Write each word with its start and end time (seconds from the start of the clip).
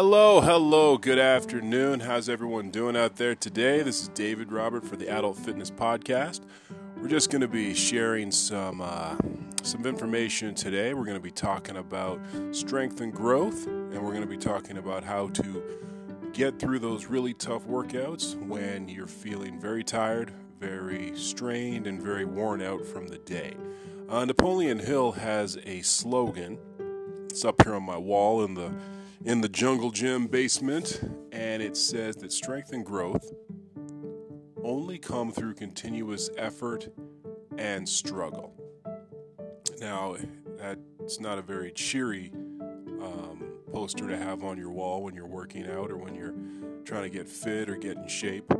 Hello, 0.00 0.40
hello, 0.40 0.96
good 0.96 1.18
afternoon. 1.18 1.98
How's 1.98 2.28
everyone 2.28 2.70
doing 2.70 2.96
out 2.96 3.16
there 3.16 3.34
today? 3.34 3.82
This 3.82 4.02
is 4.02 4.08
David 4.10 4.52
Robert 4.52 4.84
for 4.84 4.94
the 4.94 5.08
Adult 5.08 5.36
Fitness 5.38 5.72
Podcast. 5.72 6.42
We're 6.98 7.08
just 7.08 7.30
going 7.30 7.40
to 7.40 7.48
be 7.48 7.74
sharing 7.74 8.30
some 8.30 8.80
uh, 8.80 9.16
some 9.64 9.84
information 9.86 10.54
today. 10.54 10.94
We're 10.94 11.04
going 11.04 11.16
to 11.16 11.20
be 11.20 11.32
talking 11.32 11.78
about 11.78 12.20
strength 12.52 13.00
and 13.00 13.12
growth, 13.12 13.66
and 13.66 13.94
we're 13.94 14.12
going 14.12 14.20
to 14.20 14.28
be 14.28 14.36
talking 14.36 14.78
about 14.78 15.02
how 15.02 15.30
to 15.30 15.64
get 16.32 16.60
through 16.60 16.78
those 16.78 17.06
really 17.06 17.34
tough 17.34 17.66
workouts 17.66 18.36
when 18.40 18.88
you're 18.88 19.08
feeling 19.08 19.58
very 19.58 19.82
tired, 19.82 20.32
very 20.60 21.12
strained, 21.16 21.88
and 21.88 22.00
very 22.00 22.24
worn 22.24 22.62
out 22.62 22.86
from 22.86 23.08
the 23.08 23.18
day. 23.18 23.56
Uh, 24.08 24.24
Napoleon 24.24 24.78
Hill 24.78 25.10
has 25.10 25.58
a 25.66 25.82
slogan. 25.82 26.56
It's 27.24 27.44
up 27.44 27.64
here 27.64 27.74
on 27.74 27.82
my 27.82 27.98
wall 27.98 28.44
in 28.44 28.54
the 28.54 28.72
in 29.24 29.40
the 29.40 29.48
jungle 29.48 29.90
gym 29.90 30.26
basement, 30.26 31.00
and 31.32 31.62
it 31.62 31.76
says 31.76 32.16
that 32.16 32.32
strength 32.32 32.72
and 32.72 32.84
growth 32.84 33.32
only 34.62 34.98
come 34.98 35.32
through 35.32 35.54
continuous 35.54 36.30
effort 36.36 36.88
and 37.56 37.88
struggle. 37.88 38.54
Now, 39.80 40.16
that's 40.58 41.20
not 41.20 41.38
a 41.38 41.42
very 41.42 41.72
cheery 41.72 42.30
um, 43.00 43.44
poster 43.72 44.08
to 44.08 44.16
have 44.16 44.44
on 44.44 44.58
your 44.58 44.70
wall 44.70 45.02
when 45.02 45.14
you're 45.14 45.26
working 45.26 45.68
out 45.68 45.90
or 45.90 45.96
when 45.96 46.14
you're 46.14 46.34
trying 46.84 47.02
to 47.02 47.10
get 47.10 47.28
fit 47.28 47.68
or 47.68 47.76
get 47.76 47.96
in 47.96 48.08
shape. 48.08 48.52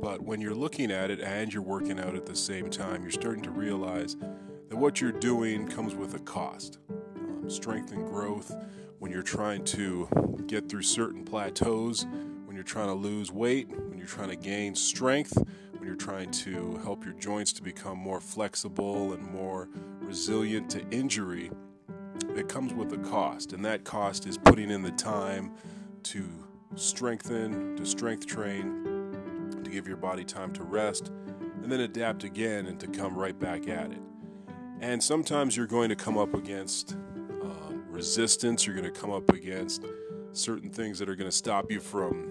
But 0.00 0.22
when 0.22 0.40
you're 0.40 0.54
looking 0.54 0.90
at 0.90 1.10
it 1.10 1.20
and 1.20 1.52
you're 1.52 1.62
working 1.62 1.98
out 1.98 2.14
at 2.14 2.24
the 2.24 2.36
same 2.36 2.70
time, 2.70 3.02
you're 3.02 3.10
starting 3.10 3.42
to 3.42 3.50
realize 3.50 4.16
that 4.68 4.76
what 4.76 5.00
you're 5.00 5.12
doing 5.12 5.66
comes 5.66 5.94
with 5.94 6.14
a 6.14 6.20
cost. 6.20 6.78
Um, 6.90 7.50
strength 7.50 7.92
and 7.92 8.06
growth 8.06 8.54
when 8.98 9.12
you're 9.12 9.22
trying 9.22 9.64
to 9.64 10.08
get 10.46 10.68
through 10.68 10.82
certain 10.82 11.24
plateaus, 11.24 12.06
when 12.46 12.56
you're 12.56 12.64
trying 12.64 12.88
to 12.88 12.94
lose 12.94 13.30
weight, 13.30 13.68
when 13.68 13.98
you're 13.98 14.06
trying 14.06 14.30
to 14.30 14.36
gain 14.36 14.74
strength, 14.74 15.36
when 15.72 15.86
you're 15.86 15.96
trying 15.96 16.30
to 16.30 16.76
help 16.82 17.04
your 17.04 17.14
joints 17.14 17.52
to 17.52 17.62
become 17.62 17.96
more 17.96 18.20
flexible 18.20 19.12
and 19.12 19.22
more 19.22 19.68
resilient 20.00 20.68
to 20.70 20.84
injury, 20.90 21.50
it 22.34 22.48
comes 22.48 22.74
with 22.74 22.92
a 22.92 22.98
cost. 22.98 23.52
And 23.52 23.64
that 23.64 23.84
cost 23.84 24.26
is 24.26 24.36
putting 24.36 24.70
in 24.70 24.82
the 24.82 24.90
time 24.92 25.52
to 26.04 26.28
strengthen, 26.74 27.76
to 27.76 27.86
strength 27.86 28.26
train, 28.26 29.52
to 29.62 29.70
give 29.70 29.86
your 29.86 29.96
body 29.96 30.24
time 30.24 30.52
to 30.54 30.64
rest, 30.64 31.12
and 31.62 31.70
then 31.70 31.80
adapt 31.80 32.24
again 32.24 32.66
and 32.66 32.80
to 32.80 32.86
come 32.88 33.14
right 33.14 33.38
back 33.38 33.68
at 33.68 33.92
it. 33.92 34.00
And 34.80 35.02
sometimes 35.02 35.56
you're 35.56 35.66
going 35.66 35.88
to 35.88 35.96
come 35.96 36.16
up 36.16 36.34
against 36.34 36.96
resistance, 37.98 38.64
you're 38.64 38.76
going 38.76 38.92
to 38.92 39.00
come 39.00 39.10
up 39.10 39.28
against 39.30 39.84
certain 40.30 40.70
things 40.70 41.00
that 41.00 41.08
are 41.08 41.16
going 41.16 41.28
to 41.28 41.36
stop 41.36 41.68
you 41.68 41.80
from 41.80 42.30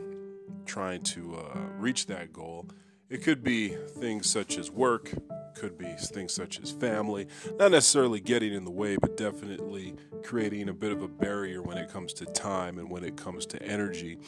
trying 0.66 1.02
to 1.02 1.36
uh, 1.36 1.59
reach 1.78 2.06
that 2.06 2.32
goal. 2.32 2.66
It 3.09 3.22
could 3.22 3.44
be 3.44 3.76
things 4.00 4.30
such 4.30 4.58
as 4.58 4.72
work, 4.72 5.12
could 5.56 5.78
be 5.78 5.94
things 5.98 6.32
such 6.32 6.62
as 6.62 6.72
family, 6.72 7.28
not 7.59 7.72
necessarily 7.72 8.22
getting 8.22 8.54
in 8.54 8.64
the 8.64 8.72
way, 8.72 8.96
but 8.96 9.18
definitely 9.18 9.94
creating 10.24 10.70
a 10.70 10.74
bit 10.74 10.94
of 10.94 11.02
a 11.02 11.08
barrier 11.09 11.62
when 11.62 11.78
it 11.78 11.92
comes 11.92 12.14
to 12.14 12.26
time 12.28 12.78
and 12.78 12.90
when 12.90 13.04
it 13.04 13.18
comes 13.18 13.46
to 13.48 13.62
energy. 13.62 14.20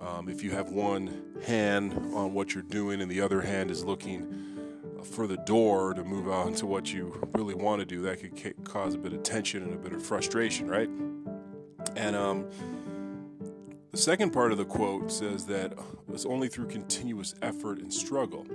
Um, 0.00 0.28
if 0.28 0.42
you 0.42 0.50
have 0.50 0.70
one 0.70 1.22
hand 1.46 1.92
on 2.14 2.34
what 2.34 2.52
you're 2.52 2.64
doing 2.64 3.00
and 3.00 3.08
the 3.08 3.20
other 3.20 3.42
hand 3.42 3.70
is 3.70 3.84
looking 3.84 4.53
for 5.04 5.26
the 5.26 5.36
door 5.38 5.94
to 5.94 6.04
move 6.04 6.28
on 6.28 6.54
to 6.54 6.66
what 6.66 6.92
you 6.92 7.20
really 7.32 7.54
want 7.54 7.80
to 7.80 7.86
do, 7.86 8.02
that 8.02 8.20
could 8.20 8.64
cause 8.64 8.94
a 8.94 8.98
bit 8.98 9.12
of 9.12 9.22
tension 9.22 9.62
and 9.62 9.74
a 9.74 9.76
bit 9.76 9.92
of 9.92 10.02
frustration, 10.02 10.68
right? 10.68 10.88
And 11.96 12.16
um, 12.16 12.46
the 13.92 13.98
second 13.98 14.32
part 14.32 14.52
of 14.52 14.58
the 14.58 14.64
quote 14.64 15.12
says 15.12 15.46
that 15.46 15.72
it's 16.12 16.26
only 16.26 16.48
through 16.48 16.66
continuous 16.66 17.34
effort 17.42 17.78
and 17.78 17.92
struggle. 17.92 18.46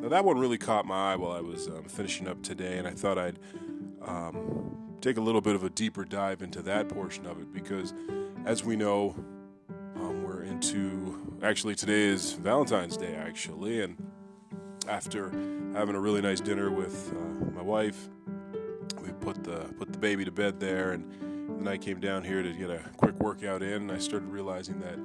Now, 0.00 0.08
that 0.08 0.24
one 0.24 0.38
really 0.38 0.58
caught 0.58 0.86
my 0.86 1.12
eye 1.12 1.16
while 1.16 1.32
I 1.32 1.40
was 1.40 1.68
um, 1.68 1.84
finishing 1.84 2.28
up 2.28 2.42
today, 2.42 2.78
and 2.78 2.86
I 2.86 2.92
thought 2.92 3.18
I'd 3.18 3.38
um, 4.02 4.96
take 5.00 5.16
a 5.16 5.20
little 5.20 5.40
bit 5.40 5.54
of 5.54 5.64
a 5.64 5.70
deeper 5.70 6.04
dive 6.04 6.42
into 6.42 6.62
that 6.62 6.88
portion 6.88 7.26
of 7.26 7.40
it 7.40 7.52
because, 7.52 7.92
as 8.44 8.64
we 8.64 8.76
know, 8.76 9.14
um, 9.96 10.22
we're 10.22 10.42
into 10.42 11.38
actually 11.42 11.74
today 11.74 12.04
is 12.04 12.32
Valentine's 12.32 12.96
Day, 12.96 13.14
actually, 13.14 13.82
and 13.82 13.96
after 14.88 15.30
having 15.74 15.94
a 15.94 16.00
really 16.00 16.20
nice 16.20 16.40
dinner 16.40 16.70
with 16.70 17.12
uh, 17.16 17.54
my 17.54 17.62
wife. 17.62 18.08
We 19.02 19.12
put 19.20 19.44
the 19.44 19.72
put 19.78 19.92
the 19.92 19.98
baby 19.98 20.24
to 20.24 20.32
bed 20.32 20.58
there, 20.58 20.92
and 20.92 21.04
then 21.58 21.68
I 21.68 21.76
came 21.76 22.00
down 22.00 22.24
here 22.24 22.42
to 22.42 22.52
get 22.52 22.70
a 22.70 22.80
quick 22.96 23.18
workout 23.20 23.62
in. 23.62 23.82
And 23.82 23.92
I 23.92 23.98
started 23.98 24.28
realizing 24.28 24.80
that 24.80 24.98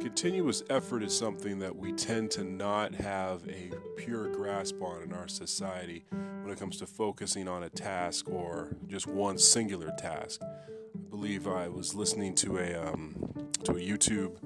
continuous 0.00 0.62
effort 0.70 1.02
is 1.02 1.16
something 1.16 1.58
that 1.58 1.74
we 1.74 1.92
tend 1.92 2.30
to 2.32 2.44
not 2.44 2.94
have 2.94 3.46
a 3.48 3.70
pure 3.96 4.28
grasp 4.28 4.80
on 4.80 5.02
in 5.02 5.12
our 5.12 5.28
society 5.28 6.04
when 6.42 6.52
it 6.52 6.58
comes 6.58 6.78
to 6.78 6.86
focusing 6.86 7.48
on 7.48 7.64
a 7.64 7.70
task 7.70 8.28
or 8.28 8.76
just 8.88 9.06
one 9.06 9.38
singular 9.38 9.92
task. 9.98 10.40
I 10.42 11.10
believe 11.10 11.46
I 11.46 11.68
was 11.68 11.94
listening 11.94 12.34
to 12.36 12.58
a 12.58 12.88
um, 12.88 13.16
to 13.64 13.72
a 13.72 13.80
YouTube 13.80 14.36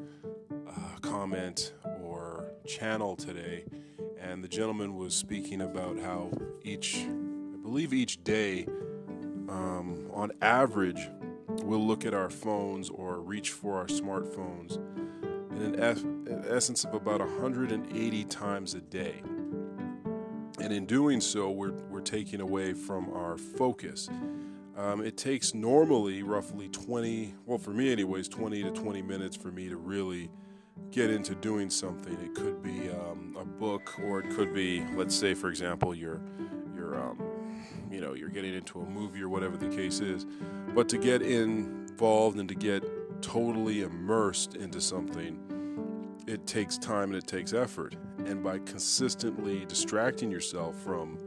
uh, 0.69 0.99
comment 1.01 1.73
or 2.03 2.53
channel 2.67 3.17
today 3.17 3.65
and 4.21 4.45
the 4.45 4.49
gentleman 4.49 4.97
was 4.97 5.15
speaking 5.15 5.63
about 5.63 5.99
how 5.99 6.31
each, 6.63 6.99
I 6.99 7.57
believe, 7.63 7.93
each 7.93 8.23
day, 8.23 8.67
um, 9.49 10.09
on 10.13 10.31
average, 10.43 11.09
we'll 11.63 11.85
look 11.85 12.05
at 12.05 12.15
our 12.15 12.31
phones 12.31 12.91
or 12.91 13.21
reach 13.21 13.51
for 13.51 13.79
our 13.79 13.87
smartphones 13.87 14.77
in 15.53 15.75
an, 15.75 15.83
an 16.29 16.45
essence 16.49 16.85
of 16.85 16.95
about 16.95 17.21
180 17.21 18.25
times 18.25 18.75
a 18.75 18.81
day. 18.81 19.23
And 20.61 20.73
in 20.73 20.85
doing 20.85 21.21
so, 21.21 21.51
we're, 21.51 21.73
we're 21.91 22.01
taking 22.01 22.41
away 22.41 22.75
from 22.75 23.11
our 23.15 23.39
focus. 23.39 24.09
Um, 24.77 25.03
it 25.05 25.17
takes 25.17 25.55
normally 25.55 26.23
roughly 26.23 26.69
20, 26.69 27.35
well, 27.47 27.59
for 27.59 27.71
me, 27.71 27.91
anyways, 27.91 28.29
20 28.29 28.63
to 28.65 28.71
20 28.71 29.03
minutes 29.03 29.37
for 29.37 29.51
me 29.51 29.69
to 29.69 29.77
really 29.77 30.31
get 30.91 31.11
into 31.11 31.35
doing 31.35 31.71
something. 31.71 32.15
It 32.25 32.35
could 32.35 32.63
be 32.63 32.91
um, 32.91 33.37
a 33.39 33.45
book, 33.45 33.99
or 34.01 34.21
it 34.21 34.31
could 34.31 34.53
be, 34.53 34.85
let's 34.95 35.15
say, 35.15 35.35
for 35.35 35.49
example, 35.49 35.95
you're 35.95 36.21
you're 36.75 36.99
um, 37.01 37.21
you 37.91 38.01
know 38.01 38.15
you're 38.15 38.29
getting 38.29 38.55
into 38.55 38.81
a 38.81 38.87
movie 38.87 39.23
or 39.23 39.29
whatever 39.29 39.57
the 39.57 39.69
case 39.69 40.01
is. 40.01 40.27
But 40.75 40.89
to 40.91 40.99
get 40.99 41.23
involved 41.23 42.39
and 42.39 42.49
to 42.49 42.55
get 42.55 42.85
totally 43.23 43.83
immersed 43.83 44.55
into 44.57 44.81
something, 44.81 45.39
it 46.27 46.47
takes 46.47 46.79
time 46.79 47.13
and 47.13 47.17
it 47.17 47.27
takes 47.27 47.53
effort. 47.53 47.97
And 48.25 48.43
by 48.43 48.59
consistently 48.61 49.65
distracting 49.67 50.31
yourself 50.31 50.77
from 50.77 51.19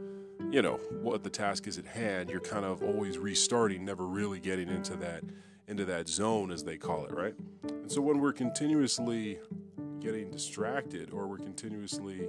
you 0.50 0.62
know 0.62 0.74
what 1.02 1.22
the 1.24 1.30
task 1.30 1.66
is 1.66 1.78
at 1.78 1.86
hand, 1.86 2.30
you're 2.30 2.40
kind 2.40 2.64
of 2.64 2.82
always 2.82 3.18
restarting, 3.18 3.84
never 3.84 4.06
really 4.06 4.40
getting 4.40 4.68
into 4.68 4.96
that 4.96 5.24
into 5.68 5.84
that 5.86 6.08
zone 6.08 6.50
as 6.50 6.64
they 6.64 6.76
call 6.76 7.04
it, 7.04 7.12
right? 7.12 7.34
And 7.64 7.90
so 7.90 8.00
when 8.00 8.20
we're 8.20 8.32
continuously 8.32 9.38
getting 10.00 10.30
distracted 10.30 11.10
or 11.10 11.26
we're 11.26 11.38
continuously 11.38 12.28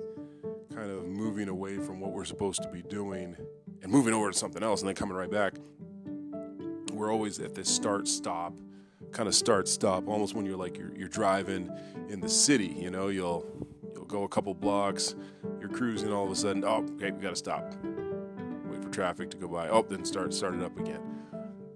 kind 0.73 0.89
of 0.89 1.05
moving 1.05 1.49
away 1.49 1.77
from 1.77 1.99
what 1.99 2.11
we're 2.11 2.25
supposed 2.25 2.63
to 2.63 2.69
be 2.69 2.81
doing 2.81 3.35
and 3.81 3.91
moving 3.91 4.13
over 4.13 4.31
to 4.31 4.37
something 4.37 4.63
else 4.63 4.81
and 4.81 4.87
then 4.87 4.95
coming 4.95 5.15
right 5.15 5.31
back, 5.31 5.55
we're 6.93 7.11
always 7.11 7.39
at 7.39 7.53
this 7.53 7.69
start 7.69 8.07
stop 8.07 8.53
kind 9.11 9.29
of 9.29 9.35
start 9.35 9.67
stop 9.67 10.07
almost 10.09 10.35
when 10.35 10.45
you're 10.45 10.57
like 10.57 10.77
you're, 10.77 10.93
you're 10.93 11.07
driving 11.07 11.71
in 12.09 12.19
the 12.19 12.27
city 12.27 12.75
you 12.77 12.89
know? 12.89 13.07
You'll 13.07 13.45
you'll 13.93 14.05
go 14.05 14.23
a 14.23 14.27
couple 14.27 14.53
blocks 14.53 15.15
you're 15.59 15.69
cruising 15.69 16.11
all 16.11 16.25
of 16.25 16.31
a 16.31 16.35
sudden 16.35 16.63
oh 16.65 16.85
okay 16.95 17.11
we 17.11 17.21
got 17.21 17.29
to 17.29 17.35
stop. 17.35 17.73
Wait 18.69 18.83
for 18.83 18.89
traffic 18.89 19.29
to 19.31 19.37
go 19.37 19.47
by. 19.47 19.69
Oh 19.69 19.83
then 19.83 20.03
start 20.05 20.33
start 20.33 20.55
it 20.55 20.63
up 20.63 20.77
again. 20.77 21.01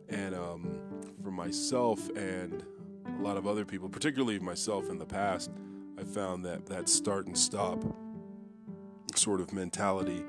And 0.09 0.35
um, 0.35 0.78
for 1.21 1.31
myself 1.31 2.09
and 2.15 2.63
a 3.05 3.21
lot 3.21 3.37
of 3.37 3.47
other 3.47 3.65
people, 3.65 3.89
particularly 3.89 4.39
myself 4.39 4.89
in 4.89 4.97
the 4.97 5.05
past, 5.05 5.51
I 5.99 6.03
found 6.03 6.45
that 6.45 6.65
that 6.67 6.87
start 6.87 7.27
and 7.27 7.37
stop 7.37 7.83
sort 9.15 9.41
of 9.41 9.51
mentality 9.51 10.23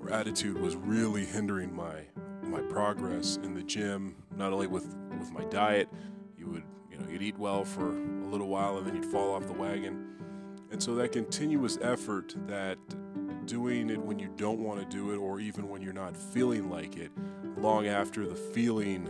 or 0.00 0.10
attitude 0.10 0.58
was 0.58 0.76
really 0.76 1.24
hindering 1.24 1.74
my 1.74 2.04
my 2.42 2.60
progress 2.62 3.38
in 3.42 3.54
the 3.54 3.62
gym. 3.62 4.16
Not 4.36 4.52
only 4.52 4.66
with 4.66 4.94
with 5.18 5.30
my 5.32 5.44
diet, 5.44 5.88
you 6.38 6.46
would 6.46 6.64
you 6.90 6.98
know 6.98 7.06
you'd 7.10 7.22
eat 7.22 7.38
well 7.38 7.64
for 7.64 7.90
a 7.90 8.26
little 8.26 8.48
while 8.48 8.78
and 8.78 8.86
then 8.86 8.94
you'd 8.94 9.04
fall 9.04 9.34
off 9.34 9.46
the 9.46 9.52
wagon, 9.52 10.06
and 10.70 10.82
so 10.82 10.94
that 10.94 11.12
continuous 11.12 11.78
effort, 11.82 12.34
that 12.46 12.78
doing 13.46 13.90
it 13.90 14.00
when 14.00 14.18
you 14.18 14.28
don't 14.36 14.60
want 14.60 14.80
to 14.80 14.86
do 14.96 15.12
it, 15.12 15.16
or 15.16 15.40
even 15.40 15.68
when 15.68 15.82
you're 15.82 15.92
not 15.92 16.16
feeling 16.16 16.70
like 16.70 16.96
it, 16.96 17.10
long 17.58 17.86
after 17.86 18.26
the 18.26 18.34
feeling 18.34 19.06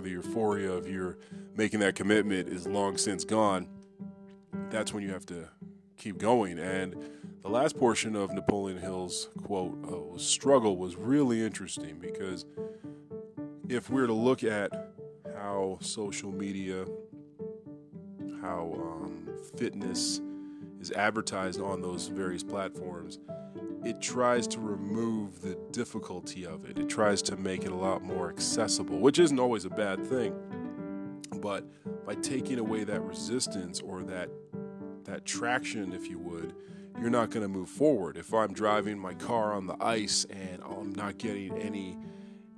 or 0.00 0.02
the 0.02 0.10
euphoria 0.10 0.72
of 0.72 0.88
your 0.88 1.18
making 1.54 1.80
that 1.80 1.94
commitment 1.94 2.48
is 2.48 2.66
long 2.66 2.96
since 2.96 3.24
gone, 3.24 3.68
that's 4.70 4.94
when 4.94 5.02
you 5.02 5.10
have 5.10 5.26
to 5.26 5.48
keep 5.96 6.18
going. 6.18 6.58
And 6.58 6.96
the 7.42 7.48
last 7.48 7.78
portion 7.78 8.16
of 8.16 8.32
Napoleon 8.32 8.78
Hill's 8.78 9.28
quote, 9.44 9.76
uh, 9.84 10.18
struggle, 10.18 10.76
was 10.76 10.96
really 10.96 11.42
interesting 11.42 11.98
because 11.98 12.46
if 13.68 13.90
we 13.90 14.00
we're 14.00 14.06
to 14.06 14.12
look 14.12 14.42
at 14.42 14.72
how 15.36 15.78
social 15.80 16.32
media, 16.32 16.86
how 18.40 18.72
um, 18.74 19.28
fitness 19.56 20.20
is 20.80 20.90
advertised 20.92 21.60
on 21.60 21.82
those 21.82 22.08
various 22.08 22.42
platforms, 22.42 23.18
it 23.84 24.00
tries 24.00 24.46
to 24.48 24.60
remove 24.60 25.40
the 25.40 25.58
difficulty 25.70 26.44
of 26.44 26.64
it. 26.64 26.78
It 26.78 26.88
tries 26.88 27.22
to 27.22 27.36
make 27.36 27.64
it 27.64 27.72
a 27.72 27.76
lot 27.76 28.02
more 28.02 28.28
accessible, 28.28 28.98
which 28.98 29.18
isn't 29.18 29.38
always 29.38 29.64
a 29.64 29.70
bad 29.70 30.04
thing. 30.04 30.34
But 31.40 31.64
by 32.04 32.14
taking 32.16 32.58
away 32.58 32.84
that 32.84 33.00
resistance 33.02 33.80
or 33.80 34.02
that 34.04 34.28
that 35.04 35.24
traction, 35.24 35.92
if 35.92 36.08
you 36.08 36.18
would, 36.18 36.54
you're 37.00 37.10
not 37.10 37.30
going 37.30 37.42
to 37.42 37.48
move 37.48 37.68
forward. 37.68 38.16
If 38.16 38.34
I'm 38.34 38.52
driving 38.52 38.98
my 38.98 39.14
car 39.14 39.54
on 39.54 39.66
the 39.66 39.76
ice 39.80 40.26
and 40.28 40.62
I'm 40.62 40.94
not 40.94 41.18
getting 41.18 41.56
any 41.56 41.98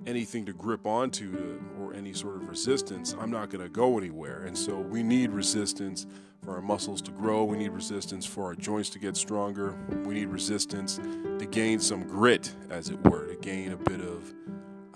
anything 0.05 0.45
to 0.45 0.53
grip 0.53 0.85
onto 0.85 1.31
to, 1.31 1.63
any 1.95 2.13
sort 2.13 2.35
of 2.35 2.49
resistance, 2.49 3.15
I'm 3.19 3.31
not 3.31 3.49
going 3.49 3.63
to 3.63 3.69
go 3.69 3.97
anywhere. 3.97 4.43
And 4.43 4.57
so 4.57 4.79
we 4.79 5.03
need 5.03 5.31
resistance 5.31 6.05
for 6.43 6.55
our 6.55 6.61
muscles 6.61 7.01
to 7.03 7.11
grow. 7.11 7.43
We 7.43 7.57
need 7.57 7.71
resistance 7.71 8.25
for 8.25 8.45
our 8.45 8.55
joints 8.55 8.89
to 8.91 8.99
get 8.99 9.15
stronger. 9.15 9.75
We 10.03 10.13
need 10.13 10.27
resistance 10.27 10.97
to 10.97 11.45
gain 11.49 11.79
some 11.79 12.03
grit, 12.03 12.53
as 12.69 12.89
it 12.89 13.01
were, 13.07 13.27
to 13.27 13.35
gain 13.35 13.71
a 13.71 13.77
bit 13.77 14.01
of, 14.01 14.33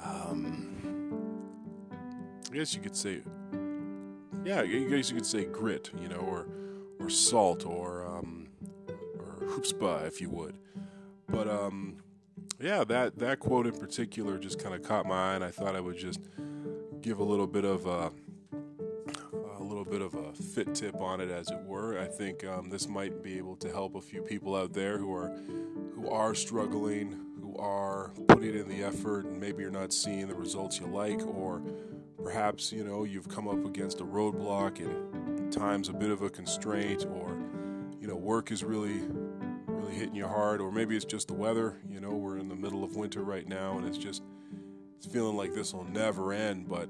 um, 0.03 0.73
I 2.51 2.55
guess 2.55 2.73
you 2.73 2.81
could 2.81 2.95
say, 2.95 3.21
yeah, 4.43 4.61
I 4.61 4.67
guess 4.67 5.09
you 5.09 5.15
could 5.15 5.25
say 5.25 5.45
grit, 5.45 5.91
you 6.01 6.07
know, 6.07 6.17
or 6.17 6.47
or 6.99 7.09
salt, 7.09 7.65
or 7.65 8.05
um, 8.05 8.47
or 9.19 10.05
if 10.05 10.21
you 10.21 10.29
would. 10.29 10.57
But 11.29 11.47
um, 11.47 11.97
yeah, 12.59 12.83
that 12.85 13.19
that 13.19 13.39
quote 13.39 13.67
in 13.67 13.77
particular 13.77 14.37
just 14.37 14.59
kind 14.59 14.73
of 14.73 14.83
caught 14.83 15.05
my 15.05 15.31
eye, 15.31 15.35
and 15.35 15.43
I 15.43 15.51
thought 15.51 15.75
I 15.75 15.79
would 15.79 15.97
just 15.97 16.19
give 17.01 17.19
a 17.19 17.23
little 17.23 17.47
bit 17.47 17.65
of 17.65 17.85
a, 17.85 18.11
a 19.57 19.63
little 19.63 19.85
bit 19.85 20.01
of 20.01 20.13
a 20.13 20.33
fit 20.33 20.73
tip 20.73 20.99
on 20.99 21.21
it, 21.21 21.29
as 21.29 21.49
it 21.49 21.61
were. 21.63 21.99
I 21.99 22.05
think 22.05 22.45
um, 22.45 22.69
this 22.69 22.87
might 22.87 23.23
be 23.23 23.37
able 23.37 23.55
to 23.57 23.71
help 23.71 23.95
a 23.95 24.01
few 24.01 24.21
people 24.21 24.55
out 24.55 24.73
there 24.73 24.97
who 24.97 25.13
are 25.13 25.29
who 25.95 26.09
are 26.09 26.35
struggling, 26.35 27.19
who 27.41 27.55
are 27.57 28.11
putting 28.27 28.55
in 28.55 28.67
the 28.67 28.83
effort, 28.83 29.25
and 29.25 29.39
maybe 29.39 29.63
you're 29.63 29.71
not 29.71 29.93
seeing 29.93 30.27
the 30.27 30.35
results 30.35 30.79
you 30.79 30.87
like, 30.87 31.25
or 31.25 31.61
perhaps 32.23 32.71
you 32.71 32.83
know 32.83 33.03
you've 33.03 33.29
come 33.29 33.47
up 33.47 33.65
against 33.65 34.01
a 34.01 34.05
roadblock 34.05 34.79
and 34.79 35.51
times 35.51 35.89
a 35.89 35.93
bit 35.93 36.09
of 36.09 36.21
a 36.21 36.29
constraint, 36.29 37.05
or 37.05 37.37
you 37.99 38.07
know 38.07 38.15
work 38.15 38.51
is 38.51 38.63
really 38.63 39.01
really 39.67 39.93
hitting 39.93 40.15
you 40.15 40.27
hard, 40.27 40.61
or 40.61 40.71
maybe 40.71 40.95
it's 40.95 41.05
just 41.05 41.27
the 41.27 41.33
weather. 41.33 41.77
You 41.89 41.99
know, 41.99 42.11
we're 42.11 42.37
in 42.37 42.49
the 42.49 42.55
middle 42.55 42.83
of 42.83 42.95
winter 42.95 43.23
right 43.23 43.47
now, 43.47 43.77
and 43.77 43.87
it's 43.87 43.97
just 43.97 44.23
it's 44.97 45.05
feeling 45.05 45.37
like 45.37 45.53
this 45.53 45.73
will 45.73 45.85
never 45.85 46.33
end. 46.33 46.67
But 46.67 46.89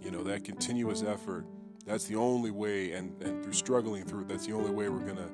you 0.00 0.10
know, 0.10 0.22
that 0.24 0.44
continuous 0.44 1.02
effort, 1.02 1.46
that's 1.84 2.04
the 2.04 2.16
only 2.16 2.50
way, 2.50 2.92
and 2.92 3.20
and 3.22 3.42
through 3.42 3.54
struggling 3.54 4.04
through 4.04 4.22
it, 4.22 4.28
that's 4.28 4.46
the 4.46 4.52
only 4.52 4.70
way 4.70 4.88
we're 4.88 5.06
gonna 5.06 5.30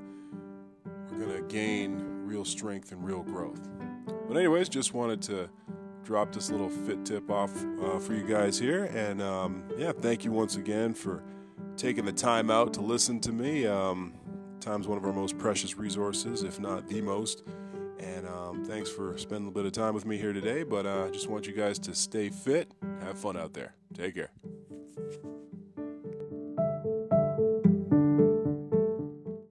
we're 1.11 1.27
gonna 1.27 1.43
gain 1.43 2.03
real 2.25 2.45
strength 2.45 2.93
and 2.93 3.05
real 3.05 3.23
growth. 3.23 3.69
But 4.29 4.37
anyways, 4.37 4.69
just 4.69 4.95
wanted 4.95 5.21
to 5.23 5.51
drop 6.05 6.33
this 6.33 6.51
little 6.51 6.69
fit 6.69 7.05
tip 7.05 7.31
off 7.31 7.53
uh, 7.83 7.99
for 7.99 8.15
you 8.15 8.25
guys 8.25 8.59
here, 8.59 8.85
and 8.85 9.21
um, 9.21 9.65
yeah, 9.77 9.93
thank 9.93 10.25
you 10.25 10.33
once 10.33 10.57
again 10.57 10.95
for 10.95 11.23
taking 11.77 12.05
the 12.05 12.13
time 12.13 12.51
out 12.51 12.73
to 12.75 12.81
listen 12.81 13.21
to 13.21 13.33
me. 13.33 13.67
Um, 13.67 14.15
time's 14.61 14.87
one 14.87 14.97
of 14.99 15.05
our 15.05 15.13
most 15.13 15.39
precious 15.39 15.77
resources, 15.77 16.43
if 16.45 16.61
not 16.61 16.89
the 16.89 17.01
most. 17.01 17.43
And 18.03 18.27
um, 18.27 18.65
thanks 18.65 18.91
for 18.91 19.17
spending 19.17 19.49
a 19.49 19.53
bit 19.53 19.65
of 19.65 19.73
time 19.73 19.95
with 19.95 20.05
me 20.05 20.19
here 20.19 20.33
today. 20.33 20.65
But 20.65 20.87
I 20.87 20.91
uh, 20.91 21.11
just 21.11 21.29
want 21.29 21.47
you 21.47 21.53
guys 21.53 21.79
to 21.81 21.95
stay 21.95 22.31
fit, 22.31 22.71
have 23.01 23.19
fun 23.19 23.37
out 23.37 23.53
there. 23.53 23.75
Take 23.95 24.17
care. 24.17 24.31